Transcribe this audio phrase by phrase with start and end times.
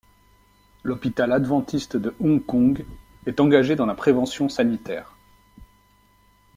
[0.81, 2.85] L’hôpital adventiste de Hong Kong
[3.27, 5.13] est engagé dans la prévention sanitaire.